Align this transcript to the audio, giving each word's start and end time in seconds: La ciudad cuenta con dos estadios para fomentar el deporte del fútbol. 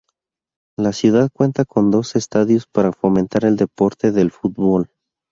La 0.79 0.93
ciudad 0.93 1.29
cuenta 1.31 1.63
con 1.63 1.91
dos 1.91 2.15
estadios 2.15 2.65
para 2.65 2.91
fomentar 2.91 3.45
el 3.45 3.55
deporte 3.55 4.11
del 4.11 4.31
fútbol. 4.31 4.89